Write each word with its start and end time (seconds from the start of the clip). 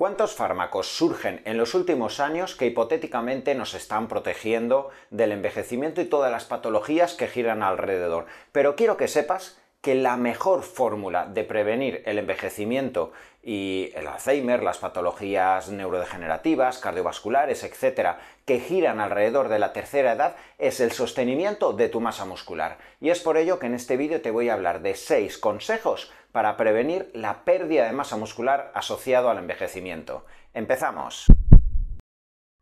¿Cuántos 0.00 0.34
fármacos 0.34 0.96
surgen 0.96 1.42
en 1.44 1.58
los 1.58 1.74
últimos 1.74 2.20
años 2.20 2.56
que 2.56 2.64
hipotéticamente 2.64 3.54
nos 3.54 3.74
están 3.74 4.08
protegiendo 4.08 4.88
del 5.10 5.30
envejecimiento 5.30 6.00
y 6.00 6.06
todas 6.06 6.32
las 6.32 6.46
patologías 6.46 7.12
que 7.12 7.28
giran 7.28 7.62
alrededor? 7.62 8.24
Pero 8.50 8.76
quiero 8.76 8.96
que 8.96 9.08
sepas 9.08 9.60
que 9.80 9.94
la 9.94 10.16
mejor 10.16 10.62
fórmula 10.62 11.26
de 11.26 11.44
prevenir 11.44 12.02
el 12.04 12.18
envejecimiento 12.18 13.12
y 13.42 13.90
el 13.94 14.06
Alzheimer, 14.06 14.62
las 14.62 14.76
patologías 14.76 15.70
neurodegenerativas, 15.70 16.78
cardiovasculares, 16.78 17.64
etcétera, 17.64 18.20
que 18.44 18.60
giran 18.60 19.00
alrededor 19.00 19.48
de 19.48 19.58
la 19.58 19.72
tercera 19.72 20.12
edad 20.12 20.36
es 20.58 20.80
el 20.80 20.92
sostenimiento 20.92 21.72
de 21.72 21.88
tu 21.88 22.00
masa 22.00 22.26
muscular. 22.26 22.76
Y 23.00 23.08
es 23.08 23.20
por 23.20 23.38
ello 23.38 23.58
que 23.58 23.66
en 23.66 23.74
este 23.74 23.96
vídeo 23.96 24.20
te 24.20 24.30
voy 24.30 24.50
a 24.50 24.54
hablar 24.54 24.82
de 24.82 24.94
6 24.94 25.38
consejos 25.38 26.12
para 26.32 26.58
prevenir 26.58 27.10
la 27.14 27.44
pérdida 27.44 27.86
de 27.86 27.92
masa 27.92 28.18
muscular 28.18 28.70
asociado 28.74 29.30
al 29.30 29.38
envejecimiento. 29.38 30.26
Empezamos. 30.52 31.24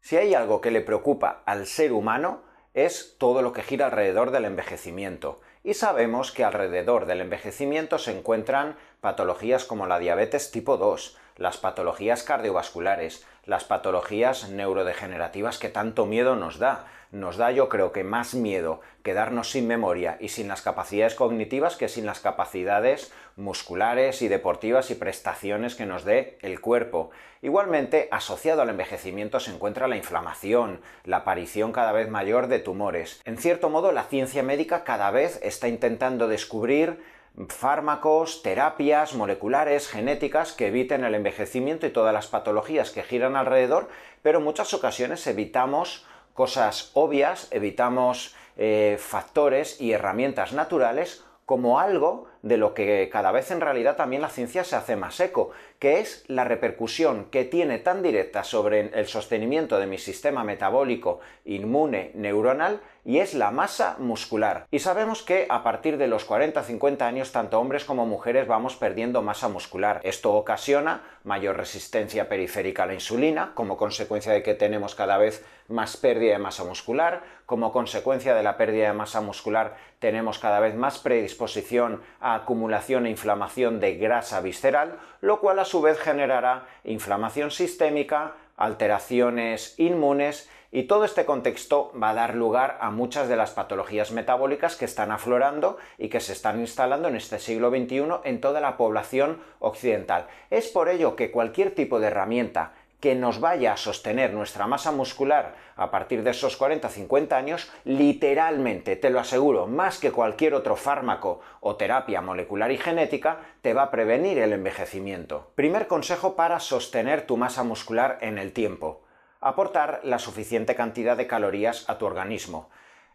Si 0.01 0.17
hay 0.17 0.35
algo 0.35 0.61
que 0.61 0.71
le 0.71 0.81
preocupa 0.81 1.43
al 1.45 1.67
ser 1.67 1.93
humano, 1.93 2.48
es 2.85 3.17
todo 3.19 3.43
lo 3.43 3.53
que 3.53 3.63
gira 3.63 3.87
alrededor 3.87 4.31
del 4.31 4.45
envejecimiento. 4.45 5.41
Y 5.65 5.75
sabemos 5.75 6.33
que 6.33 6.45
alrededor 6.45 7.07
del 7.07 7.21
envejecimiento 7.21 7.99
se 7.99 8.17
encuentran 8.17 8.77
patologías 9.01 9.65
como 9.65 9.87
la 9.87 9.99
diabetes 9.99 10.51
tipo 10.51 10.77
2, 10.77 11.17
las 11.39 11.57
patologías 11.57 12.23
cardiovasculares, 12.23 13.25
las 13.45 13.65
patologías 13.65 14.51
neurodegenerativas 14.51 15.59
que 15.59 15.71
tanto 15.71 16.05
miedo 16.05 16.37
nos 16.37 16.59
da. 16.59 16.87
Nos 17.11 17.39
da 17.39 17.51
yo 17.51 17.71
creo 17.71 17.91
que 17.91 18.05
más 18.05 18.35
miedo 18.35 18.83
quedarnos 19.03 19.51
sin 19.51 19.67
memoria 19.67 20.19
y 20.21 20.29
sin 20.29 20.47
las 20.47 20.61
capacidades 20.61 21.15
cognitivas 21.15 21.77
que 21.77 21.89
sin 21.89 22.05
las 22.05 22.21
capacidades 22.21 23.11
musculares 23.37 24.21
y 24.21 24.29
deportivas 24.29 24.91
y 24.91 24.95
prestaciones 24.95 25.75
que 25.75 25.87
nos 25.87 26.05
dé 26.05 26.37
el 26.43 26.61
cuerpo. 26.61 27.11
Igualmente, 27.41 28.09
asociado 28.11 28.61
al 28.61 28.69
envejecimiento 28.69 29.41
se 29.41 29.53
encuentra 29.53 29.89
la 29.89 29.97
inflamación, 29.97 30.83
la 31.05 31.19
aparición 31.19 31.73
cada 31.73 31.93
vez 31.93 32.11
mayor 32.11 32.49
de 32.49 32.59
tumores. 32.59 33.23
En 33.25 33.39
cierto 33.39 33.71
modo, 33.71 33.93
la 33.93 34.03
ciencia 34.03 34.43
médica 34.43 34.85
cada 34.85 35.11
vez 35.11 35.41
está 35.43 35.69
intentando 35.69 36.29
descubrir 36.29 37.01
fármacos, 37.49 38.43
terapias 38.43 39.15
moleculares, 39.15 39.89
genéticas 39.89 40.53
que 40.53 40.69
eviten 40.69 41.05
el 41.05 41.15
envejecimiento 41.15 41.87
y 41.87 41.91
todas 41.91 42.13
las 42.13 42.27
patologías 42.27 42.91
que 42.91 43.03
giran 43.03 43.37
alrededor, 43.37 43.89
pero 44.23 44.39
en 44.39 44.45
muchas 44.45 44.75
ocasiones 44.75 45.27
evitamos 45.27 46.05
cosas 46.35 46.91
obvias, 46.95 47.49
evitamos 47.51 48.35
eh, 48.57 48.97
factores 48.99 49.81
y 49.81 49.93
herramientas 49.93 50.53
naturales 50.53 51.25
como 51.47 51.79
algo 51.79 52.27
de 52.43 52.57
lo 52.57 52.75
que 52.75 53.09
cada 53.11 53.33
vez 53.33 53.51
en 53.51 53.61
realidad 53.61 53.97
también 53.97 54.23
la 54.23 54.29
ciencia 54.29 54.65
se 54.65 54.77
hace 54.77 54.97
más 54.97 55.19
eco, 55.21 55.51
que 55.79 56.01
es 56.01 56.25
la 56.29 56.45
repercusión 56.45 57.27
que 57.27 57.45
tiene 57.45 57.79
tan 57.79 58.03
directa 58.03 58.45
sobre 58.45 58.91
el 58.99 59.07
sostenimiento 59.07 59.79
de 59.79 59.87
mi 59.87 59.99
sistema 59.99 60.45
metabólico 60.45 61.21
inmune 61.45 62.11
neuronal 62.15 62.81
y 63.05 63.21
es 63.21 63.33
la 63.33 63.51
masa 63.51 63.97
muscular. 63.99 64.67
Y 64.71 64.81
sabemos 64.81 65.23
que 65.23 65.47
a 65.49 65.63
partir 65.63 65.97
de 65.97 66.09
los 66.09 66.29
40-50 66.29 67.03
años 67.03 67.33
tanto 67.33 67.59
hombres 67.59 67.85
como 67.85 68.07
mujeres 68.07 68.47
vamos 68.47 68.77
perdiendo 68.77 69.23
masa 69.23 69.49
muscular. 69.49 70.01
Esto 70.05 70.35
ocasiona 70.35 71.03
mayor 71.25 71.57
resistencia 71.57 72.29
periférica 72.29 72.83
a 72.83 72.87
la 72.87 72.95
insulina, 72.95 73.53
como 73.55 73.77
consecuencia 73.77 74.33
de 74.33 74.43
que 74.43 74.55
tenemos 74.55 74.95
cada 74.95 75.17
vez 75.17 75.45
más 75.69 75.97
pérdida 75.97 76.33
de 76.33 76.39
masa 76.39 76.65
muscular, 76.65 77.23
como 77.47 77.73
consecuencia 77.73 78.35
de 78.35 78.43
la 78.43 78.57
pérdida 78.57 78.89
de 78.89 78.93
masa 78.93 79.21
muscular 79.21 79.77
tenemos 79.99 80.39
cada 80.39 80.61
vez 80.61 80.75
más 80.75 80.99
predisposición 80.99 82.03
a 82.21 82.38
acumulación 82.43 83.07
e 83.07 83.11
inflamación 83.11 83.81
de 83.81 83.97
grasa 83.97 84.41
visceral, 84.41 84.99
lo 85.21 85.41
cual 85.41 85.59
a 85.59 85.65
su 85.65 85.81
vez 85.81 85.99
generará 85.99 86.67
inflamación 86.85 87.51
sistémica, 87.51 88.35
alteraciones 88.57 89.75
inmunes 89.79 90.51
y 90.71 90.83
todo 90.83 91.05
este 91.05 91.25
contexto 91.25 91.93
va 92.01 92.11
a 92.11 92.15
dar 92.15 92.35
lugar 92.35 92.77
a 92.81 92.91
muchas 92.91 93.29
de 93.29 93.37
las 93.37 93.53
patologías 93.53 94.13
metabólicas 94.13 94.77
que 94.77 94.85
están 94.85 95.11
aflorando 95.11 95.79
y 95.97 96.09
que 96.09 96.21
se 96.21 96.33
están 96.35 96.61
instalando 96.61 97.09
en 97.09 97.17
este 97.17 97.39
siglo 97.39 97.71
XXI 97.71 98.05
en 98.25 98.41
toda 98.41 98.61
la 98.61 98.77
población 98.77 99.41
occidental. 99.61 100.27
Es 100.51 100.69
por 100.69 100.91
ello 100.91 101.17
que 101.17 101.31
cualquier 101.31 101.75
tipo 101.75 102.01
de 102.01 102.09
herramienta 102.09 102.73
que 103.01 103.15
nos 103.15 103.41
vaya 103.41 103.73
a 103.73 103.77
sostener 103.77 104.33
nuestra 104.33 104.67
masa 104.67 104.93
muscular 104.93 105.55
a 105.77 105.91
partir 105.91 106.23
de 106.23 106.31
esos 106.31 106.59
40-50 106.59 107.33
años, 107.33 107.71
literalmente, 107.85 108.97
te 108.97 109.11
lo 109.11 109.21
aseguro, 109.21 109.67
más 109.67 109.99
que 109.99 110.13
cualquier 110.13 110.55
otro 110.55 110.77
fármaco 110.77 111.41
o 111.61 111.77
terapia 111.77 112.21
molecular 112.21 112.73
y 112.73 112.79
genética, 112.79 113.41
te 113.63 113.75
va 113.75 113.85
a 113.85 113.91
prevenir 113.91 114.39
el 114.39 114.53
envejecimiento. 114.53 115.53
Primer 115.55 115.87
consejo 115.87 116.35
para 116.35 116.59
sostener 116.59 117.27
tu 117.27 117.37
masa 117.37 117.63
muscular 117.63 118.19
en 118.21 118.39
el 118.39 118.53
tiempo 118.53 119.03
aportar 119.41 120.01
la 120.05 120.19
suficiente 120.19 120.75
cantidad 120.75 121.17
de 121.17 121.27
calorías 121.27 121.89
a 121.89 121.99
tu 121.99 122.07
organismo. 122.07 122.71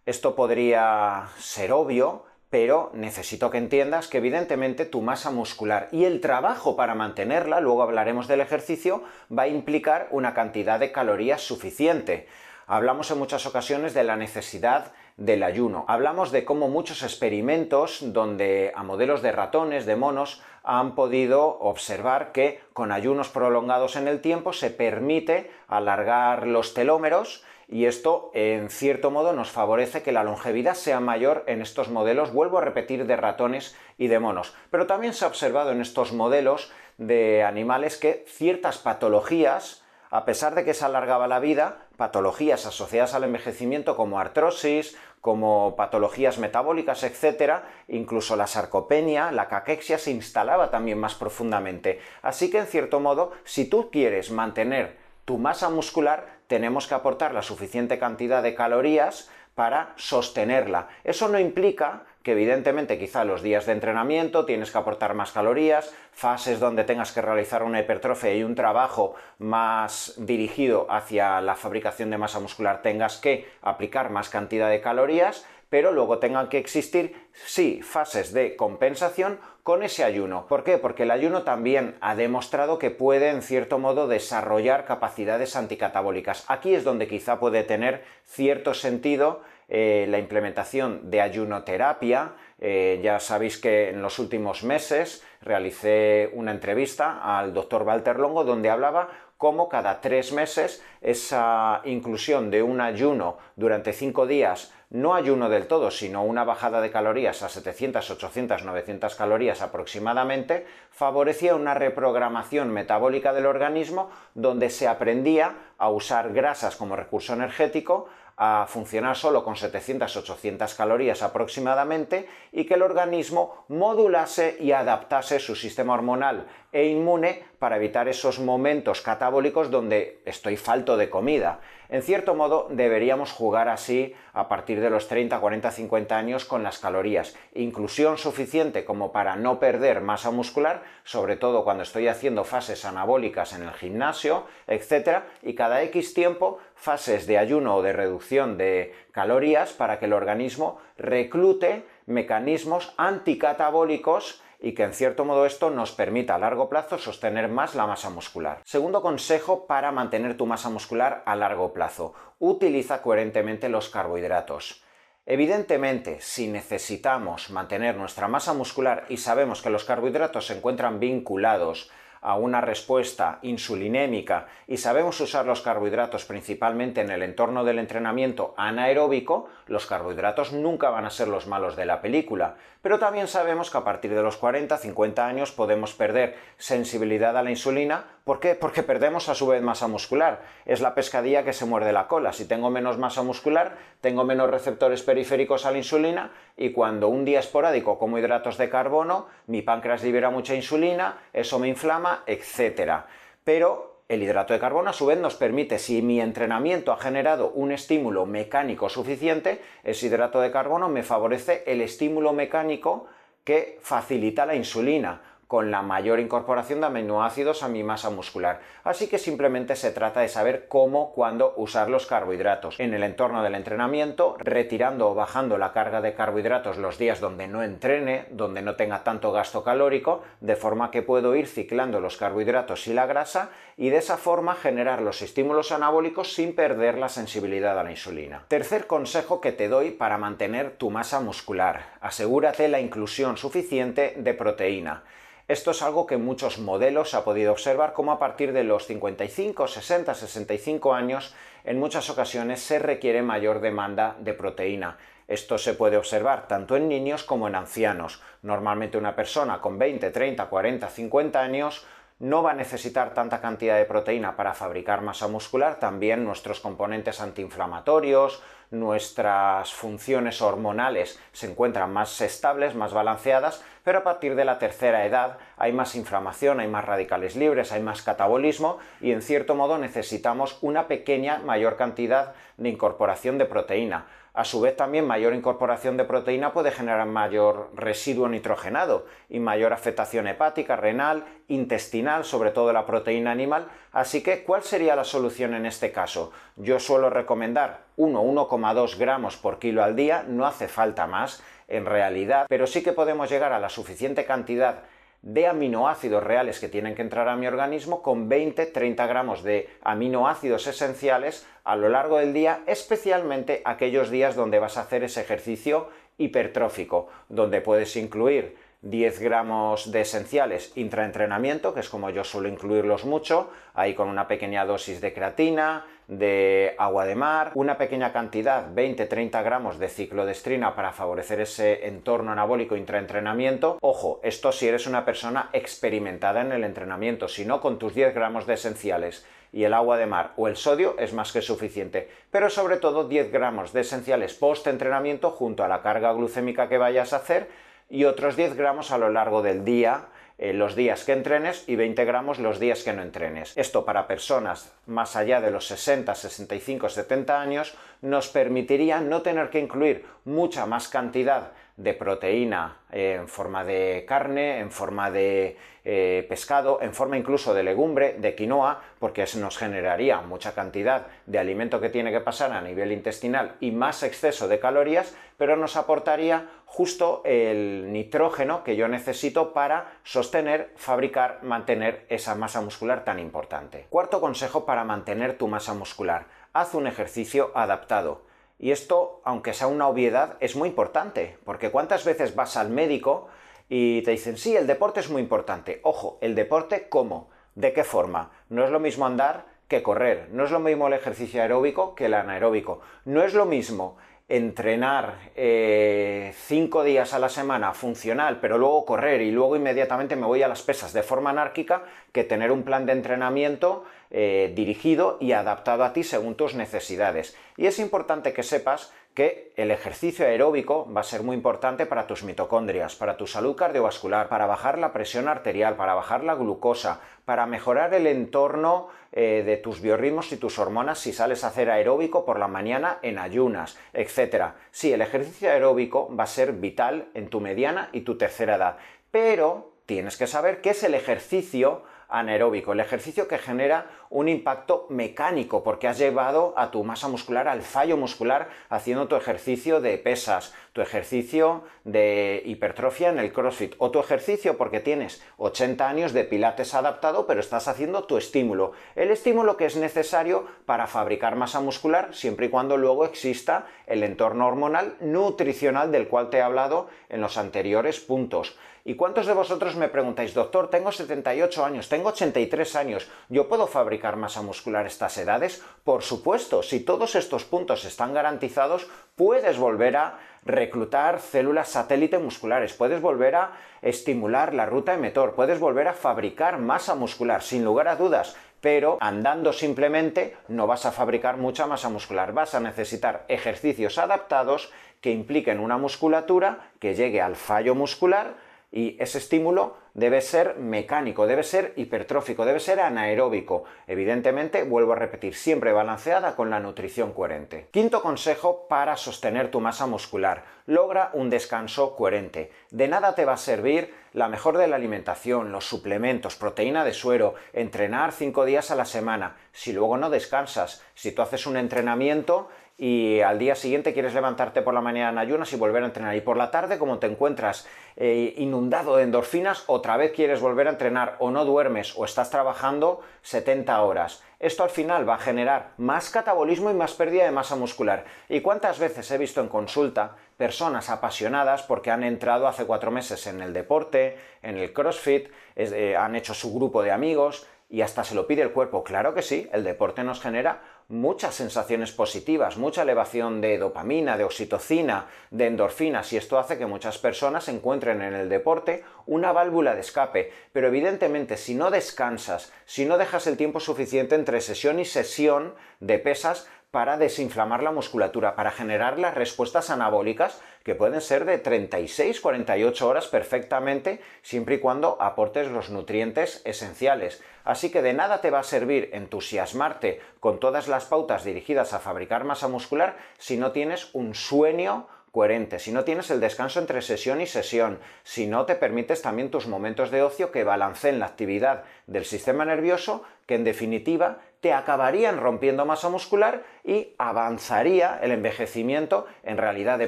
Esto 0.05 0.35
podría 0.35 1.27
ser 1.37 1.71
obvio, 1.71 2.25
pero 2.53 2.91
necesito 2.93 3.49
que 3.49 3.57
entiendas 3.57 4.07
que 4.07 4.19
evidentemente 4.19 4.85
tu 4.85 5.01
masa 5.01 5.31
muscular 5.31 5.87
y 5.91 6.05
el 6.05 6.21
trabajo 6.21 6.75
para 6.75 6.93
mantenerla, 6.93 7.59
luego 7.61 7.81
hablaremos 7.81 8.27
del 8.27 8.41
ejercicio, 8.41 9.01
va 9.35 9.43
a 9.43 9.47
implicar 9.47 10.07
una 10.11 10.35
cantidad 10.35 10.79
de 10.79 10.91
calorías 10.91 11.41
suficiente. 11.41 12.27
Hablamos 12.67 13.09
en 13.09 13.17
muchas 13.17 13.47
ocasiones 13.47 13.95
de 13.95 14.03
la 14.03 14.17
necesidad 14.17 14.91
del 15.17 15.41
ayuno. 15.41 15.85
Hablamos 15.87 16.31
de 16.31 16.45
cómo 16.45 16.69
muchos 16.69 17.01
experimentos 17.01 18.13
donde 18.13 18.71
a 18.75 18.83
modelos 18.83 19.23
de 19.23 19.31
ratones, 19.31 19.87
de 19.87 19.95
monos, 19.95 20.43
han 20.61 20.93
podido 20.93 21.57
observar 21.59 22.33
que 22.33 22.61
con 22.73 22.91
ayunos 22.91 23.29
prolongados 23.29 23.95
en 23.95 24.07
el 24.07 24.21
tiempo 24.21 24.53
se 24.53 24.69
permite 24.69 25.49
alargar 25.67 26.45
los 26.45 26.75
telómeros 26.75 27.43
y 27.73 27.87
esto 27.87 28.29
en 28.35 28.69
cierto 28.69 29.09
modo 29.09 29.33
nos 29.33 29.49
favorece 29.49 30.03
que 30.03 30.11
la 30.11 30.23
longevidad 30.23 30.75
sea 30.75 30.99
mayor 30.99 31.43
en 31.47 31.59
estos 31.59 31.89
modelos, 31.89 32.31
vuelvo 32.31 32.59
a 32.59 32.61
repetir, 32.61 33.07
de 33.07 33.15
ratones 33.15 33.75
y 33.97 34.09
de 34.09 34.19
monos. 34.19 34.53
Pero 34.69 34.85
también 34.85 35.13
se 35.13 35.25
ha 35.25 35.27
observado 35.27 35.71
en 35.71 35.81
estos 35.81 36.13
modelos 36.13 36.71
de 36.99 37.41
animales 37.41 37.97
que 37.97 38.25
ciertas 38.27 38.77
patologías 38.77 39.83
a 40.11 40.25
pesar 40.25 40.53
de 40.53 40.63
que 40.63 40.75
se 40.75 40.85
alargaba 40.85 41.27
la 41.27 41.39
vida, 41.39 41.87
patologías 41.97 42.67
asociadas 42.67 43.15
al 43.15 43.23
envejecimiento 43.23 43.97
como 43.97 44.19
artrosis, 44.19 44.95
como 45.21 45.75
patologías 45.75 46.37
metabólicas, 46.37 47.01
etc., 47.01 47.63
incluso 47.87 48.35
la 48.35 48.45
sarcopenia, 48.45 49.31
la 49.31 49.47
caquexia 49.47 49.97
se 49.97 50.11
instalaba 50.11 50.69
también 50.69 50.99
más 50.99 51.15
profundamente. 51.15 51.99
Así 52.21 52.51
que, 52.51 52.59
en 52.59 52.67
cierto 52.67 52.99
modo, 52.99 53.31
si 53.43 53.65
tú 53.65 53.89
quieres 53.89 54.29
mantener 54.29 54.97
tu 55.25 55.39
masa 55.39 55.71
muscular, 55.71 56.32
tenemos 56.47 56.87
que 56.87 56.95
aportar 56.95 57.33
la 57.33 57.41
suficiente 57.41 57.99
cantidad 57.99 58.43
de 58.43 58.55
calorías 58.55 59.29
para 59.55 59.93
sostenerla. 59.95 60.87
Eso 61.03 61.27
no 61.27 61.39
implica 61.39 62.03
que 62.23 62.31
evidentemente 62.31 62.97
quizá 62.97 63.25
los 63.25 63.41
días 63.41 63.65
de 63.65 63.73
entrenamiento 63.73 64.45
tienes 64.45 64.71
que 64.71 64.77
aportar 64.77 65.13
más 65.13 65.31
calorías, 65.31 65.93
fases 66.13 66.59
donde 66.59 66.85
tengas 66.85 67.11
que 67.11 67.21
realizar 67.21 67.63
una 67.63 67.81
hipertrofia 67.81 68.33
y 68.33 68.43
un 68.43 68.55
trabajo 68.55 69.13
más 69.39 70.13
dirigido 70.17 70.87
hacia 70.89 71.41
la 71.41 71.55
fabricación 71.55 72.09
de 72.09 72.17
masa 72.17 72.39
muscular 72.39 72.81
tengas 72.81 73.17
que 73.17 73.51
aplicar 73.61 74.09
más 74.09 74.29
cantidad 74.29 74.69
de 74.69 74.79
calorías, 74.79 75.45
pero 75.73 75.91
luego 75.91 76.19
tengan 76.19 76.49
que 76.49 76.59
existir, 76.59 77.15
sí, 77.33 77.81
fases 77.81 78.31
de 78.31 78.55
compensación 78.55 79.39
con 79.63 79.81
ese 79.81 80.03
ayuno. 80.03 80.45
¿Por 80.45 80.63
qué? 80.63 80.77
Porque 80.77 81.01
el 81.01 81.09
ayuno 81.09 81.41
también 81.41 81.95
ha 81.99 82.13
demostrado 82.13 82.77
que 82.77 82.91
puede, 82.91 83.29
en 83.29 83.41
cierto 83.41 83.79
modo, 83.79 84.07
desarrollar 84.07 84.85
capacidades 84.85 85.55
anticatabólicas. 85.55 86.45
Aquí 86.47 86.75
es 86.75 86.83
donde 86.83 87.07
quizá 87.07 87.39
puede 87.39 87.63
tener 87.63 88.03
cierto 88.23 88.75
sentido 88.75 89.41
eh, 89.67 90.05
la 90.09 90.19
implementación 90.19 91.09
de 91.09 91.21
ayunoterapia. 91.21 92.33
Eh, 92.59 92.99
ya 93.03 93.19
sabéis 93.19 93.57
que 93.57 93.89
en 93.89 94.03
los 94.03 94.19
últimos 94.19 94.63
meses 94.63 95.23
realicé 95.41 96.29
una 96.33 96.51
entrevista 96.51 97.39
al 97.39 97.51
doctor 97.51 97.81
Walter 97.81 98.19
Longo 98.19 98.43
donde 98.43 98.69
hablaba 98.69 99.09
cómo 99.37 99.67
cada 99.67 99.99
tres 99.99 100.31
meses 100.31 100.81
esa 101.01 101.81
inclusión 101.83 102.49
de 102.49 102.63
un 102.63 102.79
ayuno 102.79 103.39
durante 103.57 103.91
cinco 103.91 104.25
días 104.25 104.71
no 104.93 105.15
ayuno 105.15 105.49
del 105.49 105.65
todo, 105.67 105.89
sino 105.89 106.23
una 106.23 106.43
bajada 106.43 106.79
de 106.79 106.91
calorías 106.91 107.41
a 107.41 107.49
700, 107.49 108.11
800, 108.11 108.63
900 108.63 109.15
calorías 109.15 109.61
aproximadamente, 109.63 110.67
favorecía 110.91 111.55
una 111.55 111.73
reprogramación 111.73 112.69
metabólica 112.69 113.33
del 113.33 113.47
organismo 113.47 114.11
donde 114.35 114.69
se 114.69 114.87
aprendía 114.87 115.55
a 115.77 115.89
usar 115.89 116.33
grasas 116.33 116.75
como 116.75 116.95
recurso 116.95 117.33
energético, 117.33 118.07
a 118.37 118.65
funcionar 118.67 119.15
solo 119.15 119.43
con 119.43 119.55
700-800 119.55 120.75
calorías 120.75 121.21
aproximadamente 121.21 122.27
y 122.51 122.65
que 122.65 122.73
el 122.73 122.81
organismo 122.81 123.65
modulase 123.67 124.57
y 124.59 124.71
adaptase 124.71 125.39
su 125.39 125.55
sistema 125.55 125.93
hormonal 125.93 126.47
e 126.71 126.87
inmune 126.87 127.45
para 127.59 127.77
evitar 127.77 128.07
esos 128.07 128.39
momentos 128.39 129.01
catabólicos 129.01 129.69
donde 129.69 130.21
estoy 130.25 130.57
falto 130.57 130.97
de 130.97 131.09
comida. 131.09 131.59
En 131.89 132.01
cierto 132.01 132.33
modo, 132.33 132.67
deberíamos 132.71 133.31
jugar 133.31 133.69
así 133.69 134.15
a 134.33 134.47
partir 134.47 134.81
de 134.81 134.89
los 134.89 135.07
30, 135.07 135.39
40, 135.39 135.69
50 135.69 136.17
años 136.17 136.43
con 136.43 136.63
las 136.63 136.79
calorías. 136.79 137.35
Inclusión 137.53 138.17
suficiente 138.17 138.83
como 138.83 139.11
para 139.11 139.35
no 139.35 139.59
perder 139.59 140.01
masa 140.01 140.31
muscular, 140.31 140.81
sobre 141.03 141.35
todo 141.35 141.63
cuando 141.63 141.83
estoy 141.83 142.07
haciendo 142.07 142.43
fases 142.45 142.83
anabólicas 142.83 143.53
en 143.53 143.61
el 143.61 143.73
gimnasio, 143.73 144.45
etc. 144.65 145.19
Y 145.43 145.53
cada 145.63 145.81
X 145.83 146.13
tiempo 146.13 146.59
fases 146.75 147.25
de 147.25 147.37
ayuno 147.37 147.77
o 147.77 147.81
de 147.81 147.93
reducción 147.93 148.57
de 148.57 148.93
calorías 149.13 149.71
para 149.71 149.97
que 149.97 150.07
el 150.07 150.11
organismo 150.11 150.77
reclute 150.97 151.85
mecanismos 152.05 152.93
anticatabólicos 152.97 154.43
y 154.59 154.73
que 154.73 154.83
en 154.83 154.91
cierto 154.91 155.23
modo 155.23 155.45
esto 155.45 155.69
nos 155.69 155.93
permita 155.93 156.35
a 156.35 156.37
largo 156.37 156.67
plazo 156.67 156.97
sostener 156.97 157.47
más 157.47 157.75
la 157.75 157.87
masa 157.87 158.09
muscular. 158.09 158.59
Segundo 158.65 159.01
consejo 159.01 159.65
para 159.65 159.93
mantener 159.93 160.35
tu 160.35 160.45
masa 160.45 160.69
muscular 160.69 161.23
a 161.25 161.33
largo 161.37 161.71
plazo. 161.71 162.13
Utiliza 162.39 163.01
coherentemente 163.01 163.69
los 163.69 163.87
carbohidratos. 163.87 164.83
Evidentemente, 165.25 166.19
si 166.19 166.49
necesitamos 166.49 167.51
mantener 167.51 167.95
nuestra 167.95 168.27
masa 168.27 168.51
muscular 168.51 169.05
y 169.07 169.15
sabemos 169.15 169.61
que 169.61 169.69
los 169.69 169.85
carbohidratos 169.85 170.47
se 170.47 170.57
encuentran 170.57 170.99
vinculados 170.99 171.89
a 172.23 172.35
una 172.35 172.61
respuesta 172.61 173.39
insulinémica 173.41 174.47
y 174.67 174.77
sabemos 174.77 175.19
usar 175.19 175.45
los 175.45 175.61
carbohidratos 175.61 176.25
principalmente 176.25 177.01
en 177.01 177.11
el 177.11 177.21
entorno 177.21 177.63
del 177.63 177.79
entrenamiento 177.79 178.53
anaeróbico, 178.57 179.49
los 179.67 179.85
carbohidratos 179.85 180.53
nunca 180.53 180.89
van 180.89 181.05
a 181.05 181.09
ser 181.09 181.27
los 181.27 181.47
malos 181.47 181.75
de 181.75 181.85
la 181.85 182.01
película. 182.01 182.55
Pero 182.81 182.99
también 182.99 183.27
sabemos 183.27 183.71
que 183.71 183.77
a 183.77 183.83
partir 183.83 184.13
de 184.13 184.21
los 184.21 184.39
40-50 184.39 185.19
años 185.19 185.51
podemos 185.51 185.93
perder 185.93 186.35
sensibilidad 186.57 187.37
a 187.37 187.43
la 187.43 187.49
insulina. 187.49 188.05
¿Por 188.25 188.39
qué? 188.39 188.55
Porque 188.55 188.83
perdemos 188.83 189.29
a 189.29 189.35
su 189.35 189.47
vez 189.47 189.61
masa 189.61 189.87
muscular. 189.87 190.41
Es 190.65 190.81
la 190.81 190.95
pescadilla 190.95 191.43
que 191.43 191.53
se 191.53 191.65
muerde 191.65 191.93
la 191.93 192.07
cola. 192.07 192.33
Si 192.33 192.45
tengo 192.45 192.69
menos 192.69 192.97
masa 192.97 193.23
muscular, 193.23 193.77
tengo 194.01 194.23
menos 194.25 194.49
receptores 194.49 195.01
periféricos 195.01 195.65
a 195.65 195.71
la 195.71 195.77
insulina 195.77 196.31
y 196.57 196.71
cuando 196.71 197.07
un 197.07 197.23
día 197.23 197.39
esporádico 197.39 197.97
como 197.97 198.17
hidratos 198.17 198.57
de 198.57 198.69
carbono, 198.69 199.27
mi 199.47 199.61
páncreas 199.61 200.03
libera 200.03 200.29
mucha 200.29 200.55
insulina, 200.55 201.19
eso 201.31 201.59
me 201.59 201.69
inflama, 201.69 202.23
etc. 202.27 203.03
Pero 203.43 203.92
el 204.07 204.23
hidrato 204.23 204.53
de 204.53 204.59
carbono 204.59 204.89
a 204.89 204.93
su 204.93 205.05
vez 205.05 205.17
nos 205.17 205.35
permite, 205.35 205.79
si 205.79 206.01
mi 206.01 206.21
entrenamiento 206.21 206.91
ha 206.91 206.97
generado 206.97 207.51
un 207.51 207.71
estímulo 207.71 208.25
mecánico 208.25 208.89
suficiente, 208.89 209.61
ese 209.83 210.07
hidrato 210.07 210.41
de 210.41 210.51
carbono 210.51 210.89
me 210.89 211.03
favorece 211.03 211.63
el 211.67 211.81
estímulo 211.81 212.33
mecánico 212.33 213.07
que 213.43 213.79
facilita 213.81 214.45
la 214.45 214.55
insulina 214.55 215.32
con 215.53 215.69
la 215.69 215.83
mayor 215.83 216.19
incorporación 216.19 216.81
de 216.81 216.87
aminoácidos 216.87 217.61
a 217.61 217.67
mi 217.67 217.83
masa 217.83 218.09
muscular. 218.09 218.61
Así 218.83 219.07
que 219.07 219.19
simplemente 219.19 219.75
se 219.75 219.91
trata 219.91 220.21
de 220.21 220.27
saber 220.27 220.67
cómo, 220.67 221.11
cuándo 221.13 221.53
usar 221.57 221.91
los 221.91 222.07
carbohidratos. 222.07 222.79
En 222.79 222.95
el 222.95 223.03
entorno 223.03 223.43
del 223.43 223.53
entrenamiento, 223.53 224.35
retirando 224.39 225.11
o 225.11 225.13
bajando 225.13 225.59
la 225.59 225.71
carga 225.71 226.01
de 226.01 226.15
carbohidratos 226.15 226.79
los 226.79 226.97
días 226.97 227.19
donde 227.19 227.47
no 227.47 227.61
entrene, 227.61 228.25
donde 228.31 228.63
no 228.63 228.75
tenga 228.75 229.03
tanto 229.03 229.31
gasto 229.31 229.63
calórico, 229.63 230.23
de 230.41 230.55
forma 230.55 230.89
que 230.89 231.03
puedo 231.03 231.35
ir 231.35 231.45
ciclando 231.45 231.99
los 231.99 232.17
carbohidratos 232.17 232.87
y 232.87 232.95
la 232.95 233.05
grasa 233.05 233.51
y 233.77 233.89
de 233.89 233.97
esa 233.97 234.17
forma 234.17 234.55
generar 234.55 235.03
los 235.03 235.21
estímulos 235.21 235.71
anabólicos 235.71 236.33
sin 236.33 236.55
perder 236.55 236.97
la 236.97 237.09
sensibilidad 237.09 237.77
a 237.77 237.83
la 237.83 237.91
insulina. 237.91 238.43
Tercer 238.47 238.87
consejo 238.87 239.39
que 239.39 239.51
te 239.51 239.67
doy 239.67 239.91
para 239.91 240.17
mantener 240.17 240.71
tu 240.77 240.89
masa 240.89 241.19
muscular. 241.19 241.91
Asegúrate 242.01 242.67
la 242.69 242.79
inclusión 242.79 243.37
suficiente 243.37 244.15
de 244.17 244.33
proteína. 244.33 245.03
Esto 245.49 245.71
es 245.71 245.81
algo 245.81 246.05
que 246.05 246.15
en 246.15 246.23
muchos 246.23 246.57
modelos 246.57 247.09
se 247.09 247.17
ha 247.17 247.25
podido 247.25 247.51
observar 247.51 247.91
como 247.91 248.13
a 248.13 248.19
partir 248.19 248.53
de 248.53 248.63
los 248.63 248.87
55, 248.87 249.67
60, 249.67 250.13
65 250.13 250.93
años 250.93 251.35
en 251.65 251.79
muchas 251.79 252.09
ocasiones 252.09 252.61
se 252.61 252.79
requiere 252.79 253.21
mayor 253.21 253.59
demanda 253.59 254.15
de 254.19 254.33
proteína. 254.33 254.97
Esto 255.27 255.57
se 255.57 255.73
puede 255.73 255.97
observar 255.97 256.47
tanto 256.47 256.77
en 256.77 256.87
niños 256.87 257.23
como 257.23 257.49
en 257.49 257.55
ancianos. 257.55 258.21
Normalmente 258.41 258.97
una 258.97 259.17
persona 259.17 259.59
con 259.59 259.77
20, 259.77 260.11
30, 260.11 260.45
40, 260.45 260.87
50 260.87 261.41
años 261.41 261.85
no 262.19 262.43
va 262.43 262.51
a 262.51 262.55
necesitar 262.55 263.13
tanta 263.13 263.41
cantidad 263.41 263.77
de 263.77 263.85
proteína 263.85 264.35
para 264.35 264.53
fabricar 264.53 265.01
masa 265.01 265.27
muscular, 265.27 265.79
también 265.79 266.23
nuestros 266.23 266.59
componentes 266.59 267.21
antiinflamatorios, 267.21 268.41
nuestras 268.73 269.71
funciones 269.73 270.41
hormonales 270.41 271.19
se 271.31 271.49
encuentran 271.49 271.93
más 271.93 272.19
estables, 272.21 272.75
más 272.75 272.91
balanceadas, 272.91 273.63
pero 273.83 273.99
a 273.99 274.03
partir 274.03 274.35
de 274.35 274.45
la 274.45 274.57
tercera 274.57 275.05
edad 275.05 275.37
hay 275.57 275.73
más 275.73 275.95
inflamación, 275.95 276.59
hay 276.59 276.67
más 276.67 276.83
radicales 276.83 277.35
libres, 277.35 277.71
hay 277.71 277.83
más 277.83 278.01
catabolismo 278.01 278.79
y 278.99 279.11
en 279.11 279.21
cierto 279.21 279.53
modo 279.53 279.77
necesitamos 279.77 280.57
una 280.61 280.87
pequeña 280.87 281.37
mayor 281.39 281.77
cantidad 281.77 282.33
de 282.57 282.69
incorporación 282.69 283.37
de 283.37 283.45
proteína. 283.45 284.07
A 284.35 284.45
su 284.45 284.61
vez 284.61 284.75
también 284.75 285.05
mayor 285.05 285.35
incorporación 285.35 285.95
de 285.95 286.05
proteína 286.05 286.53
puede 286.53 286.71
generar 286.71 287.05
mayor 287.05 287.69
residuo 287.75 288.27
nitrogenado 288.27 289.05
y 289.29 289.39
mayor 289.39 289.73
afectación 289.73 290.25
hepática, 290.25 290.75
renal, 290.75 291.23
intestinal, 291.49 292.25
sobre 292.25 292.49
todo 292.49 292.73
la 292.73 292.87
proteína 292.87 293.29
animal. 293.29 293.67
Así 293.91 294.23
que, 294.23 294.43
¿cuál 294.43 294.63
sería 294.63 294.95
la 294.95 295.03
solución 295.03 295.53
en 295.53 295.67
este 295.67 295.91
caso? 295.91 296.31
Yo 296.55 296.79
suelo 296.79 297.11
recomendar 297.11 297.81
1, 297.97 298.23
1,2 298.23 298.97
gramos 298.97 299.37
por 299.37 299.59
kilo 299.59 299.83
al 299.83 299.95
día, 299.95 300.25
no 300.27 300.47
hace 300.47 300.67
falta 300.67 301.05
más 301.05 301.43
en 301.67 301.85
realidad, 301.85 302.47
pero 302.49 302.65
sí 302.65 302.81
que 302.81 302.91
podemos 302.91 303.29
llegar 303.29 303.53
a 303.53 303.59
la 303.59 303.69
suficiente 303.69 304.25
cantidad 304.25 304.79
de 305.23 305.47
aminoácidos 305.47 306.21
reales 306.21 306.59
que 306.59 306.67
tienen 306.67 306.95
que 306.95 307.01
entrar 307.01 307.29
a 307.29 307.37
mi 307.37 307.47
organismo 307.47 308.01
con 308.03 308.29
20-30 308.29 309.07
gramos 309.07 309.41
de 309.41 309.69
aminoácidos 309.81 310.67
esenciales 310.67 311.47
a 311.63 311.77
lo 311.77 311.87
largo 311.87 312.17
del 312.17 312.33
día, 312.33 312.61
especialmente 312.67 313.61
aquellos 313.63 314.09
días 314.09 314.35
donde 314.35 314.59
vas 314.59 314.77
a 314.77 314.81
hacer 314.81 315.03
ese 315.03 315.21
ejercicio 315.21 315.87
hipertrófico, 316.17 317.07
donde 317.29 317.61
puedes 317.61 317.95
incluir 317.95 318.57
10 318.83 319.19
gramos 319.21 319.93
de 319.93 320.01
esenciales 320.01 320.73
intraentrenamiento, 320.75 321.73
que 321.73 321.79
es 321.79 321.87
como 321.87 322.09
yo 322.09 322.25
suelo 322.25 322.49
incluirlos 322.49 323.05
mucho, 323.05 323.49
ahí 323.73 323.93
con 323.93 324.09
una 324.09 324.27
pequeña 324.27 324.65
dosis 324.65 324.99
de 324.99 325.13
creatina, 325.13 325.85
de 326.09 326.75
agua 326.77 327.05
de 327.05 327.15
mar, 327.15 327.51
una 327.55 327.77
pequeña 327.77 328.11
cantidad, 328.11 328.73
20-30 328.75 329.41
gramos 329.41 329.79
de 329.79 329.87
ciclodestrina 329.87 330.75
para 330.75 330.91
favorecer 330.91 331.39
ese 331.39 331.87
entorno 331.87 332.33
anabólico 332.33 332.75
intraentrenamiento. 332.75 333.77
Ojo, 333.81 334.19
esto 334.21 334.51
si 334.51 334.67
eres 334.67 334.85
una 334.85 335.05
persona 335.05 335.49
experimentada 335.53 336.41
en 336.41 336.51
el 336.51 336.65
entrenamiento, 336.65 337.29
si 337.29 337.45
no 337.45 337.61
con 337.61 337.79
tus 337.79 337.95
10 337.95 338.13
gramos 338.13 338.45
de 338.45 338.55
esenciales 338.55 339.25
y 339.53 339.63
el 339.63 339.73
agua 339.73 339.97
de 339.97 340.07
mar 340.07 340.33
o 340.35 340.49
el 340.49 340.57
sodio 340.57 340.95
es 340.99 341.13
más 341.13 341.31
que 341.31 341.41
suficiente, 341.41 342.09
pero 342.31 342.49
sobre 342.49 342.75
todo 342.75 343.07
10 343.07 343.31
gramos 343.31 343.71
de 343.71 343.81
esenciales 343.81 344.33
post-entrenamiento 344.33 345.31
junto 345.31 345.63
a 345.63 345.69
la 345.69 345.81
carga 345.81 346.11
glucémica 346.11 346.67
que 346.67 346.77
vayas 346.77 347.13
a 347.13 347.17
hacer 347.17 347.47
y 347.89 348.05
otros 348.05 348.35
10 348.35 348.55
gramos 348.55 348.91
a 348.91 348.97
lo 348.97 349.09
largo 349.09 349.41
del 349.41 349.63
día 349.63 350.07
eh, 350.39 350.51
los 350.51 350.75
días 350.75 351.03
que 351.03 351.13
entrenes 351.13 351.63
y 351.67 351.75
20 351.75 352.05
gramos 352.05 352.39
los 352.39 352.59
días 352.59 352.83
que 352.83 352.91
no 352.91 353.03
entrenes. 353.03 353.55
Esto 353.55 353.85
para 353.85 354.07
personas 354.07 354.73
más 354.87 355.15
allá 355.15 355.39
de 355.39 355.51
los 355.51 355.67
60, 355.67 356.13
65, 356.15 356.89
70 356.89 357.39
años 357.39 357.75
nos 358.01 358.29
permitiría 358.29 358.99
no 358.99 359.21
tener 359.21 359.49
que 359.49 359.59
incluir 359.59 360.05
mucha 360.25 360.65
más 360.65 360.87
cantidad 360.87 361.51
de 361.77 361.93
proteína 361.93 362.77
eh, 362.91 363.17
en 363.19 363.27
forma 363.27 363.63
de 363.63 364.05
carne, 364.07 364.59
en 364.59 364.71
forma 364.71 365.09
de 365.09 365.57
eh, 365.85 366.25
pescado, 366.29 366.79
en 366.81 366.93
forma 366.93 367.17
incluso 367.17 367.53
de 367.53 367.63
legumbre, 367.63 368.15
de 368.19 368.35
quinoa, 368.35 368.81
porque 368.99 369.25
nos 369.37 369.57
generaría 369.57 370.21
mucha 370.21 370.53
cantidad 370.53 371.07
de 371.25 371.39
alimento 371.39 371.81
que 371.81 371.89
tiene 371.89 372.11
que 372.11 372.21
pasar 372.21 372.51
a 372.51 372.61
nivel 372.61 372.91
intestinal 372.91 373.55
y 373.59 373.71
más 373.71 374.03
exceso 374.03 374.47
de 374.47 374.59
calorías, 374.59 375.15
pero 375.37 375.55
nos 375.57 375.75
aportaría 375.75 376.47
justo 376.73 377.21
el 377.23 377.93
nitrógeno 377.93 378.63
que 378.63 378.75
yo 378.75 378.87
necesito 378.87 379.53
para 379.53 379.93
sostener, 380.03 380.73
fabricar, 380.75 381.43
mantener 381.43 382.03
esa 382.09 382.33
masa 382.33 382.61
muscular 382.61 383.03
tan 383.03 383.19
importante. 383.19 383.85
Cuarto 383.91 384.19
consejo 384.19 384.65
para 384.65 384.83
mantener 384.83 385.37
tu 385.37 385.47
masa 385.47 385.75
muscular. 385.75 386.25
Haz 386.51 386.73
un 386.73 386.87
ejercicio 386.87 387.51
adaptado. 387.53 388.23
Y 388.57 388.71
esto, 388.71 389.21
aunque 389.23 389.53
sea 389.53 389.67
una 389.67 389.87
obviedad, 389.87 390.35
es 390.39 390.55
muy 390.55 390.67
importante, 390.67 391.37
porque 391.45 391.69
¿cuántas 391.69 392.05
veces 392.05 392.33
vas 392.33 392.57
al 392.57 392.71
médico 392.71 393.27
y 393.69 394.01
te 394.01 394.09
dicen, 394.09 394.35
sí, 394.37 394.55
el 394.55 394.65
deporte 394.65 394.99
es 394.99 395.11
muy 395.11 395.21
importante? 395.21 395.79
Ojo, 395.83 396.17
el 396.21 396.33
deporte, 396.33 396.89
¿cómo? 396.89 397.29
¿De 397.53 397.71
qué 397.71 397.83
forma? 397.83 398.31
No 398.49 398.63
es 398.63 398.71
lo 398.71 398.79
mismo 398.79 399.05
andar 399.05 399.45
que 399.67 399.83
correr, 399.83 400.29
no 400.31 400.43
es 400.43 400.49
lo 400.49 400.59
mismo 400.59 400.87
el 400.87 400.93
ejercicio 400.93 401.41
aeróbico 401.41 401.93
que 401.93 402.05
el 402.05 402.15
anaeróbico, 402.15 402.81
no 403.05 403.23
es 403.23 403.35
lo 403.35 403.45
mismo 403.45 403.97
entrenar 404.35 405.19
eh, 405.35 406.33
cinco 406.47 406.83
días 406.83 407.13
a 407.13 407.19
la 407.19 407.29
semana 407.29 407.71
funcional, 407.75 408.39
pero 408.39 408.57
luego 408.57 408.83
correr 408.83 409.21
y 409.21 409.29
luego 409.29 409.55
inmediatamente 409.55 410.15
me 410.15 410.25
voy 410.25 410.41
a 410.41 410.47
las 410.47 410.63
pesas 410.63 410.91
de 410.91 411.03
forma 411.03 411.29
anárquica, 411.29 411.83
que 412.11 412.23
tener 412.23 412.51
un 412.51 412.63
plan 412.63 412.87
de 412.87 412.93
entrenamiento 412.93 413.85
eh, 414.09 414.51
dirigido 414.55 415.17
y 415.21 415.33
adaptado 415.33 415.83
a 415.83 415.93
ti 415.93 416.03
según 416.03 416.33
tus 416.33 416.55
necesidades. 416.55 417.37
Y 417.57 417.67
es 417.67 417.77
importante 417.77 418.33
que 418.33 418.41
sepas 418.41 418.91
que 419.13 419.53
el 419.57 419.69
ejercicio 419.69 420.25
aeróbico 420.25 420.91
va 420.91 421.01
a 421.01 421.03
ser 421.03 421.21
muy 421.21 421.35
importante 421.35 421.85
para 421.85 422.07
tus 422.07 422.23
mitocondrias, 422.23 422.95
para 422.95 423.15
tu 423.15 423.27
salud 423.27 423.55
cardiovascular, 423.55 424.27
para 424.27 424.47
bajar 424.47 424.79
la 424.79 424.91
presión 424.91 425.27
arterial, 425.27 425.75
para 425.75 425.93
bajar 425.93 426.23
la 426.23 426.33
glucosa, 426.33 427.01
para 427.25 427.45
mejorar 427.45 427.93
el 427.93 428.07
entorno 428.07 428.89
eh, 429.11 429.43
de 429.45 429.57
tus 429.57 429.81
biorritmos 429.81 430.31
y 430.31 430.37
tus 430.37 430.57
hormonas 430.57 430.97
si 430.97 431.13
sales 431.13 431.43
a 431.43 431.47
hacer 431.47 431.69
aeróbico 431.69 432.25
por 432.25 432.39
la 432.39 432.47
mañana 432.47 432.97
en 433.03 433.19
ayunas, 433.19 433.77
etc. 433.93 434.53
Sí, 434.71 434.91
el 434.91 435.01
ejercicio 435.01 435.49
aeróbico 435.49 436.13
va 436.15 436.23
a 436.23 436.27
ser 436.27 436.53
vital 436.53 437.09
en 437.13 437.29
tu 437.29 437.39
mediana 437.39 437.89
y 437.91 438.01
tu 438.01 438.17
tercera 438.17 438.55
edad, 438.55 438.77
pero 439.11 439.73
tienes 439.85 440.17
que 440.17 440.27
saber 440.27 440.61
qué 440.61 440.71
es 440.71 440.83
el 440.83 440.95
ejercicio 440.95 441.83
anaeróbico, 442.09 442.73
el 442.73 442.79
ejercicio 442.79 443.27
que 443.27 443.37
genera 443.37 443.87
un 444.09 444.29
impacto 444.29 444.85
mecánico 444.89 445.63
porque 445.63 445.87
has 445.87 445.97
llevado 445.97 446.53
a 446.55 446.69
tu 446.69 446.83
masa 446.83 447.07
muscular 447.07 447.47
al 447.47 447.63
fallo 447.63 447.97
muscular 447.97 448.49
haciendo 448.69 449.07
tu 449.07 449.15
ejercicio 449.15 449.81
de 449.81 449.97
pesas, 449.97 450.53
tu 450.71 450.81
ejercicio 450.81 451.63
de 451.83 452.43
hipertrofia 452.45 453.09
en 453.09 453.17
el 453.17 453.33
CrossFit 453.33 453.73
o 453.79 453.89
tu 453.89 453.99
ejercicio 453.99 454.55
porque 454.57 454.79
tienes 454.79 455.23
80 455.37 455.89
años 455.89 456.13
de 456.13 456.23
pilates 456.25 456.75
adaptado 456.75 457.25
pero 457.25 457.39
estás 457.39 457.67
haciendo 457.67 458.03
tu 458.03 458.17
estímulo, 458.17 458.73
el 458.95 459.09
estímulo 459.09 459.57
que 459.57 459.65
es 459.65 459.75
necesario 459.75 460.45
para 460.65 460.85
fabricar 460.85 461.35
masa 461.35 461.59
muscular 461.59 462.13
siempre 462.13 462.45
y 462.45 462.49
cuando 462.49 462.77
luego 462.77 463.05
exista 463.05 463.65
el 463.87 464.03
entorno 464.03 464.47
hormonal 464.47 464.95
nutricional 465.01 465.91
del 465.91 466.07
cual 466.07 466.29
te 466.29 466.37
he 466.37 466.41
hablado 466.41 466.87
en 467.09 467.21
los 467.21 467.37
anteriores 467.37 467.99
puntos. 467.99 468.57
¿Y 468.85 468.95
cuántos 468.95 469.27
de 469.27 469.33
vosotros 469.33 469.77
me 469.77 469.87
preguntáis, 469.87 470.33
doctor, 470.33 470.69
tengo 470.69 470.91
78 470.91 471.63
años, 471.63 471.87
tengo 471.87 472.09
83 472.09 472.75
años, 472.75 473.07
¿yo 473.29 473.47
puedo 473.47 473.65
fabricar 473.65 474.17
masa 474.17 474.41
muscular 474.41 474.85
estas 474.85 475.17
edades? 475.17 475.63
Por 475.85 476.03
supuesto, 476.03 476.61
si 476.63 476.81
todos 476.81 477.15
estos 477.15 477.45
puntos 477.45 477.85
están 477.85 478.13
garantizados, 478.13 478.89
puedes 479.15 479.57
volver 479.57 479.95
a 479.95 480.19
reclutar 480.43 481.21
células 481.21 481.69
satélite 481.69 482.17
musculares, 482.17 482.73
puedes 482.73 482.99
volver 482.99 483.35
a 483.35 483.51
estimular 483.81 484.53
la 484.53 484.65
ruta 484.65 484.95
emetor, 484.95 485.33
puedes 485.33 485.61
volver 485.61 485.87
a 485.87 485.93
fabricar 485.93 486.57
masa 486.57 486.93
muscular, 486.93 487.41
sin 487.41 487.63
lugar 487.63 487.87
a 487.87 487.95
dudas, 487.95 488.35
pero 488.59 488.97
andando 488.99 489.53
simplemente 489.53 490.35
no 490.49 490.67
vas 490.67 490.85
a 490.85 490.91
fabricar 490.91 491.37
mucha 491.37 491.67
masa 491.67 491.87
muscular, 491.87 492.33
vas 492.33 492.53
a 492.53 492.59
necesitar 492.59 493.23
ejercicios 493.29 493.97
adaptados 493.97 494.73
que 494.99 495.11
impliquen 495.11 495.61
una 495.61 495.77
musculatura 495.77 496.71
que 496.79 496.95
llegue 496.95 497.21
al 497.21 497.37
fallo 497.37 497.75
muscular 497.75 498.51
y 498.75 498.97
ese 498.99 499.19
estímulo 499.19 499.77
debe 499.93 500.19
ser 500.21 500.55
mecánico, 500.57 501.27
debe 501.27 501.43
ser 501.43 501.73
hipertrófico, 501.75 502.43
debe 502.43 502.59
ser 502.59 502.79
anaeróbico. 502.79 503.65
Evidentemente, 503.85 504.63
vuelvo 504.63 504.93
a 504.93 504.95
repetir, 504.95 505.35
siempre 505.35 505.71
balanceada 505.71 506.35
con 506.35 506.49
la 506.49 506.59
nutrición 506.59 507.13
coherente. 507.13 507.67
Quinto 507.69 508.01
consejo 508.01 508.65
para 508.67 508.97
sostener 508.97 509.51
tu 509.51 509.59
masa 509.59 509.85
muscular. 509.85 510.45
Logra 510.65 511.11
un 511.13 511.29
descanso 511.29 511.95
coherente. 511.95 512.51
De 512.71 512.87
nada 512.87 513.13
te 513.13 513.25
va 513.25 513.33
a 513.33 513.37
servir 513.37 513.93
la 514.13 514.27
mejor 514.27 514.57
de 514.57 514.67
la 514.67 514.75
alimentación, 514.75 515.51
los 515.51 515.67
suplementos, 515.67 516.35
proteína 516.35 516.83
de 516.83 516.93
suero, 516.93 517.35
entrenar 517.51 518.11
cinco 518.11 518.43
días 518.43 518.71
a 518.71 518.75
la 518.75 518.85
semana, 518.85 519.35
si 519.51 519.71
luego 519.71 519.97
no 519.97 520.09
descansas. 520.09 520.83
Si 520.95 521.11
tú 521.11 521.21
haces 521.21 521.45
un 521.45 521.57
entrenamiento 521.57 522.49
y 522.83 523.21
al 523.21 523.39
día 523.39 523.55
siguiente 523.55 523.93
quieres 523.93 524.13
levantarte 524.13 524.61
por 524.61 524.73
la 524.73 524.81
mañana 524.81 525.11
en 525.11 525.17
ayunas 525.17 525.53
y 525.53 525.55
volver 525.55 525.83
a 525.83 525.85
entrenar. 525.85 526.17
Y 526.17 526.19
por 526.19 526.35
la 526.35 526.51
tarde, 526.51 526.77
como 526.77 526.99
te 526.99 527.07
encuentras 527.07 527.65
eh, 527.95 528.33
inundado 528.35 528.97
de 528.97 529.03
endorfinas, 529.03 529.63
otra 529.67 529.95
vez 529.95 530.11
quieres 530.11 530.41
volver 530.41 530.67
a 530.67 530.71
entrenar 530.71 531.15
o 531.19 531.31
no 531.31 531.45
duermes 531.45 531.93
o 531.95 532.03
estás 532.03 532.29
trabajando 532.29 532.99
70 533.21 533.81
horas. 533.81 534.21
Esto 534.37 534.63
al 534.63 534.69
final 534.69 535.07
va 535.07 535.15
a 535.15 535.19
generar 535.19 535.69
más 535.77 536.09
catabolismo 536.09 536.71
y 536.71 536.73
más 536.73 536.91
pérdida 536.91 537.23
de 537.23 537.31
masa 537.31 537.55
muscular. 537.55 538.03
¿Y 538.27 538.41
cuántas 538.41 538.79
veces 538.79 539.09
he 539.11 539.17
visto 539.17 539.39
en 539.39 539.47
consulta 539.47 540.17
personas 540.35 540.89
apasionadas 540.89 541.63
porque 541.63 541.89
han 541.89 542.03
entrado 542.03 542.49
hace 542.49 542.65
cuatro 542.65 542.91
meses 542.91 543.27
en 543.27 543.41
el 543.41 543.53
deporte, 543.53 544.17
en 544.41 544.57
el 544.57 544.73
CrossFit, 544.73 545.29
eh, 545.55 545.95
han 545.95 546.17
hecho 546.17 546.33
su 546.33 546.53
grupo 546.53 546.83
de 546.83 546.91
amigos 546.91 547.47
y 547.69 547.81
hasta 547.81 548.03
se 548.03 548.15
lo 548.15 548.27
pide 548.27 548.41
el 548.41 548.51
cuerpo? 548.51 548.83
Claro 548.83 549.13
que 549.13 549.21
sí, 549.21 549.49
el 549.51 549.63
deporte 549.63 550.03
nos 550.03 550.21
genera 550.21 550.61
muchas 550.89 551.35
sensaciones 551.35 551.91
positivas, 551.91 552.57
mucha 552.57 552.83
elevación 552.83 553.41
de 553.41 553.57
dopamina, 553.57 554.17
de 554.17 554.25
oxitocina, 554.25 555.07
de 555.31 555.47
endorfinas, 555.47 556.11
y 556.13 556.17
esto 556.17 556.37
hace 556.37 556.57
que 556.57 556.65
muchas 556.65 556.97
personas 556.97 557.47
encuentren 557.47 558.01
en 558.01 558.13
el 558.13 558.29
deporte 558.29 558.83
una 559.05 559.31
válvula 559.31 559.73
de 559.73 559.81
escape. 559.81 560.31
Pero 560.51 560.67
evidentemente, 560.67 561.37
si 561.37 561.55
no 561.55 561.71
descansas, 561.71 562.51
si 562.65 562.85
no 562.85 562.97
dejas 562.97 563.27
el 563.27 563.37
tiempo 563.37 563.59
suficiente 563.59 564.15
entre 564.15 564.41
sesión 564.41 564.79
y 564.79 564.85
sesión 564.85 565.55
de 565.79 565.99
pesas, 565.99 566.47
para 566.73 566.97
desinflamar 566.97 567.61
la 567.61 567.71
musculatura, 567.71 568.35
para 568.35 568.49
generar 568.49 568.97
las 568.97 569.13
respuestas 569.13 569.69
anabólicas 569.69 570.41
que 570.63 570.73
pueden 570.73 571.01
ser 571.01 571.23
de 571.23 571.43
36-48 571.43 572.81
horas 572.81 573.05
perfectamente, 573.05 574.01
siempre 574.23 574.55
y 574.55 574.57
cuando 574.57 574.99
aportes 574.99 575.51
los 575.51 575.69
nutrientes 575.69 576.41
esenciales. 576.45 577.21
Así 577.43 577.69
que 577.69 577.83
de 577.83 577.93
nada 577.93 578.21
te 578.21 578.31
va 578.31 578.39
a 578.39 578.43
servir 578.43 578.89
entusiasmarte 578.91 580.01
con 580.19 580.39
todas 580.39 580.67
las 580.67 580.85
pautas 580.85 581.23
dirigidas 581.23 581.73
a 581.73 581.79
fabricar 581.79 582.23
masa 582.23 582.47
muscular 582.47 582.97
si 583.19 583.37
no 583.37 583.51
tienes 583.51 583.93
un 583.93 584.15
sueño 584.15 584.87
coherente, 585.11 585.59
si 585.59 585.71
no 585.71 585.83
tienes 585.83 586.09
el 586.09 586.19
descanso 586.19 586.59
entre 586.59 586.81
sesión 586.81 587.21
y 587.21 587.27
sesión, 587.27 587.77
si 588.01 588.25
no 588.25 588.47
te 588.47 588.55
permites 588.55 589.03
también 589.03 589.29
tus 589.29 589.45
momentos 589.45 589.91
de 589.91 590.01
ocio 590.01 590.31
que 590.31 590.43
balanceen 590.43 590.97
la 590.97 591.05
actividad 591.05 591.65
del 591.85 592.03
sistema 592.03 592.45
nervioso, 592.45 593.03
que 593.27 593.35
en 593.35 593.43
definitiva 593.43 594.17
te 594.43 594.51
acabarían 594.51 595.21
rompiendo 595.21 595.65
masa 595.65 595.87
muscular 595.87 596.43
y 596.65 596.95
avanzaría 596.97 597.97
el 598.03 598.11
envejecimiento 598.11 599.07
en 599.23 599.37
realidad 599.37 599.79
de 599.79 599.87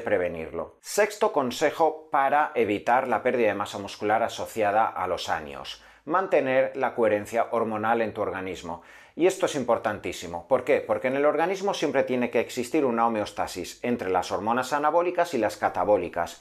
prevenirlo. 0.00 0.78
Sexto 0.80 1.30
consejo 1.30 2.08
para 2.10 2.52
evitar 2.54 3.06
la 3.06 3.22
pérdida 3.22 3.48
de 3.48 3.54
masa 3.54 3.76
muscular 3.76 4.22
asociada 4.22 4.86
a 4.86 5.06
los 5.08 5.28
años. 5.28 5.84
Mantener 6.06 6.74
la 6.74 6.94
coherencia 6.94 7.48
hormonal 7.50 8.00
en 8.00 8.14
tu 8.14 8.22
organismo. 8.22 8.80
Y 9.14 9.26
esto 9.26 9.44
es 9.44 9.56
importantísimo. 9.56 10.48
¿Por 10.48 10.64
qué? 10.64 10.80
Porque 10.80 11.08
en 11.08 11.16
el 11.16 11.26
organismo 11.26 11.74
siempre 11.74 12.04
tiene 12.04 12.30
que 12.30 12.40
existir 12.40 12.86
una 12.86 13.06
homeostasis 13.06 13.78
entre 13.82 14.08
las 14.08 14.32
hormonas 14.32 14.72
anabólicas 14.72 15.34
y 15.34 15.38
las 15.38 15.58
catabólicas. 15.58 16.40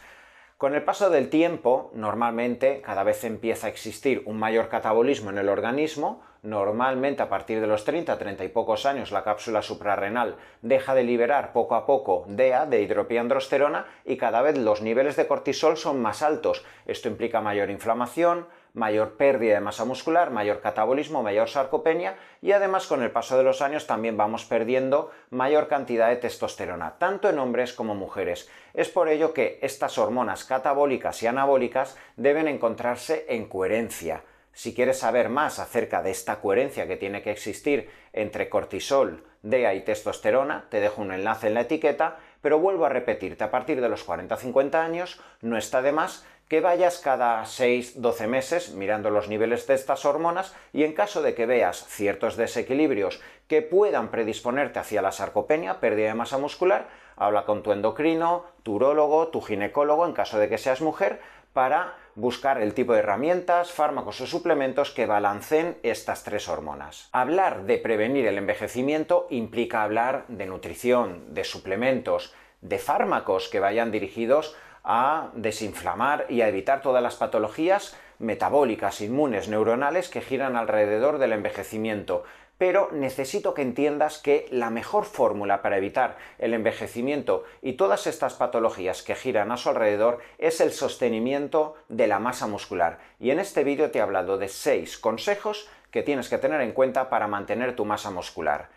Con 0.57 0.73
el 0.73 0.83
paso 0.83 1.09
del 1.09 1.29
tiempo, 1.29 1.91
normalmente 1.93 2.81
cada 2.81 3.03
vez 3.03 3.25
empieza 3.25 3.67
a 3.67 3.69
existir 3.69 4.23
un 4.25 4.39
mayor 4.39 4.69
catabolismo 4.69 5.29
en 5.31 5.37
el 5.37 5.49
organismo, 5.49 6.23
normalmente 6.45 7.21
a 7.21 7.29
partir 7.29 7.59
de 7.59 7.67
los 7.67 7.83
30, 7.83 8.17
30 8.17 8.45
y 8.45 8.49
pocos 8.49 8.85
años 8.85 9.11
la 9.11 9.23
cápsula 9.23 9.61
suprarrenal 9.61 10.35
deja 10.61 10.95
de 10.95 11.03
liberar 11.03 11.51
poco 11.51 11.75
a 11.75 11.85
poco 11.85 12.25
DEA, 12.27 12.65
de 12.65 12.81
hidropiandrosterona, 12.81 13.85
y 14.05 14.17
cada 14.17 14.41
vez 14.41 14.57
los 14.57 14.81
niveles 14.81 15.15
de 15.15 15.27
cortisol 15.27 15.77
son 15.77 16.01
más 16.01 16.21
altos. 16.21 16.63
Esto 16.85 17.09
implica 17.09 17.41
mayor 17.41 17.69
inflamación, 17.69 18.47
mayor 18.75 19.13
pérdida 19.15 19.55
de 19.55 19.61
masa 19.61 19.85
muscular, 19.85 20.31
mayor 20.31 20.61
catabolismo, 20.61 21.23
mayor 21.23 21.49
sarcopenia 21.49 22.17
y 22.41 22.51
además 22.51 22.87
con 22.87 23.01
el 23.01 23.11
paso 23.11 23.37
de 23.37 23.43
los 23.43 23.61
años 23.61 23.87
también 23.87 24.17
vamos 24.17 24.45
perdiendo 24.45 25.11
mayor 25.29 25.67
cantidad 25.67 26.09
de 26.09 26.17
testosterona, 26.17 26.97
tanto 26.99 27.29
en 27.29 27.39
hombres 27.39 27.73
como 27.73 27.95
mujeres. 27.95 28.49
Es 28.73 28.89
por 28.89 29.07
ello 29.07 29.33
que 29.33 29.59
estas 29.61 29.97
hormonas 29.97 30.43
catabólicas 30.43 31.23
y 31.23 31.27
anabólicas 31.27 31.97
deben 32.17 32.47
encontrarse 32.47 33.25
en 33.29 33.47
coherencia. 33.47 34.23
Si 34.55 34.73
quieres 34.73 34.99
saber 34.99 35.27
más 35.27 35.59
acerca 35.59 36.01
de 36.01 36.11
esta 36.11 36.39
coherencia 36.39 36.87
que 36.87 36.95
tiene 36.95 37.21
que 37.21 37.31
existir 37.31 37.89
entre 38.13 38.47
cortisol, 38.47 39.25
DEA 39.41 39.73
y 39.73 39.81
testosterona, 39.81 40.67
te 40.69 40.79
dejo 40.79 41.01
un 41.01 41.11
enlace 41.11 41.47
en 41.47 41.55
la 41.55 41.61
etiqueta, 41.61 42.19
pero 42.41 42.57
vuelvo 42.57 42.85
a 42.85 42.89
repetirte, 42.89 43.43
a 43.43 43.51
partir 43.51 43.81
de 43.81 43.89
los 43.89 44.07
40-50 44.07 44.75
años 44.75 45.19
no 45.41 45.57
está 45.57 45.81
de 45.81 45.91
más 45.91 46.25
que 46.47 46.61
vayas 46.61 46.99
cada 46.99 47.43
6-12 47.43 48.27
meses 48.27 48.71
mirando 48.71 49.09
los 49.09 49.27
niveles 49.27 49.67
de 49.67 49.73
estas 49.73 50.05
hormonas 50.05 50.55
y 50.71 50.83
en 50.83 50.93
caso 50.93 51.21
de 51.21 51.35
que 51.35 51.45
veas 51.45 51.85
ciertos 51.87 52.37
desequilibrios 52.37 53.19
que 53.49 53.61
puedan 53.61 54.09
predisponerte 54.09 54.79
hacia 54.79 55.01
la 55.01 55.11
sarcopenia, 55.11 55.81
pérdida 55.81 56.07
de 56.07 56.13
masa 56.13 56.37
muscular, 56.37 56.87
habla 57.17 57.43
con 57.43 57.61
tu 57.61 57.73
endocrino, 57.73 58.45
tu 58.63 58.75
urólogo, 58.75 59.27
tu 59.27 59.41
ginecólogo 59.41 60.05
en 60.05 60.13
caso 60.13 60.39
de 60.39 60.47
que 60.47 60.57
seas 60.57 60.79
mujer 60.79 61.19
para 61.51 61.95
buscar 62.15 62.61
el 62.61 62.73
tipo 62.73 62.93
de 62.93 62.99
herramientas, 62.99 63.71
fármacos 63.71 64.21
o 64.21 64.25
suplementos 64.25 64.91
que 64.91 65.05
balanceen 65.05 65.77
estas 65.83 66.23
tres 66.23 66.47
hormonas. 66.47 67.09
Hablar 67.11 67.65
de 67.65 67.77
prevenir 67.77 68.25
el 68.25 68.37
envejecimiento 68.37 69.27
implica 69.29 69.83
hablar 69.83 70.25
de 70.27 70.45
nutrición, 70.45 71.33
de 71.33 71.43
suplementos, 71.43 72.33
de 72.61 72.79
fármacos 72.79 73.49
que 73.49 73.59
vayan 73.59 73.91
dirigidos 73.91 74.55
a 74.83 75.29
desinflamar 75.33 76.25
y 76.29 76.41
a 76.41 76.47
evitar 76.47 76.81
todas 76.81 77.03
las 77.03 77.15
patologías 77.15 77.95
metabólicas, 78.19 79.01
inmunes, 79.01 79.49
neuronales 79.49 80.09
que 80.09 80.21
giran 80.21 80.55
alrededor 80.55 81.17
del 81.17 81.33
envejecimiento. 81.33 82.23
Pero 82.57 82.89
necesito 82.91 83.53
que 83.53 83.61
entiendas 83.61 84.17
que 84.17 84.47
la 84.49 84.69
mejor 84.69 85.05
fórmula 85.05 85.61
para 85.61 85.77
evitar 85.77 86.17
el 86.39 86.53
envejecimiento 86.53 87.43
y 87.61 87.73
todas 87.73 88.07
estas 88.07 88.33
patologías 88.33 89.03
que 89.03 89.15
giran 89.15 89.51
a 89.51 89.57
su 89.57 89.69
alrededor 89.69 90.19
es 90.37 90.61
el 90.61 90.71
sostenimiento 90.71 91.75
de 91.89 92.07
la 92.07 92.19
masa 92.19 92.47
muscular. 92.47 92.99
Y 93.19 93.31
en 93.31 93.39
este 93.39 93.63
vídeo 93.63 93.91
te 93.91 93.99
he 93.99 94.01
hablado 94.01 94.37
de 94.37 94.47
seis 94.47 94.97
consejos 94.97 95.69
que 95.91 96.03
tienes 96.03 96.29
que 96.29 96.37
tener 96.37 96.61
en 96.61 96.71
cuenta 96.71 97.09
para 97.09 97.27
mantener 97.27 97.75
tu 97.75 97.85
masa 97.85 98.11
muscular. 98.11 98.69